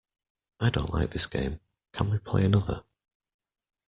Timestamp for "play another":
2.17-2.83